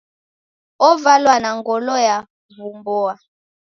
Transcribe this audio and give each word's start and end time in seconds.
Ovalwa 0.87 1.35
n 1.43 1.45
a 1.49 1.51
ngolo 1.57 1.95
ya 2.07 2.17
w'umboa. 2.57 3.13